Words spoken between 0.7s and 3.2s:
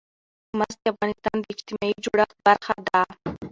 د افغانستان د اجتماعي جوړښت برخه ده.